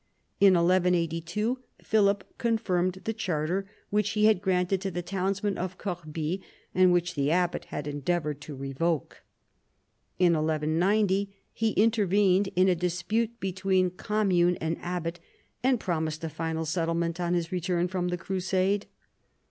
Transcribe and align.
In 0.39 0.55
1182 0.55 1.59
Philip 1.83 2.23
confirmed 2.39 3.01
the 3.03 3.13
charter 3.13 3.69
which 3.91 4.09
he 4.13 4.25
had 4.25 4.41
granted 4.41 4.81
to 4.81 4.89
the 4.89 5.03
townsmen 5.03 5.59
of 5.59 5.77
Corbie, 5.77 6.41
and 6.73 6.91
which 6.91 7.13
the 7.13 7.29
abbat 7.29 7.65
had 7.65 7.85
endeavoured 7.85 8.41
to 8.41 8.55
revoke. 8.55 9.21
In 10.17 10.33
1190 10.33 11.35
he 11.53 11.69
intervened 11.73 12.49
in 12.55 12.67
a 12.67 12.73
dispute 12.73 13.39
between 13.39 13.91
commune 13.91 14.55
and 14.55 14.79
abbat, 14.83 15.19
and 15.63 15.79
promised 15.79 16.23
a 16.23 16.29
final 16.29 16.65
settlement 16.65 17.19
on 17.19 17.35
his 17.35 17.51
return 17.51 17.87
from 17.87 18.07
the 18.07 18.17
crusade. 18.17 18.87